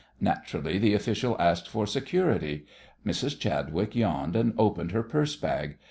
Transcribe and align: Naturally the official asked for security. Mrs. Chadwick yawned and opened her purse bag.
Naturally 0.19 0.79
the 0.79 0.95
official 0.95 1.35
asked 1.39 1.69
for 1.69 1.85
security. 1.85 2.65
Mrs. 3.05 3.37
Chadwick 3.37 3.95
yawned 3.95 4.35
and 4.35 4.55
opened 4.57 4.93
her 4.93 5.03
purse 5.03 5.35
bag. 5.35 5.75